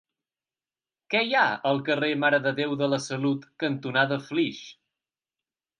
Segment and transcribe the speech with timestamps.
[1.13, 1.43] Què hi ha
[1.73, 4.65] al carrer Mare de Déu de la Salut cantonada Flix?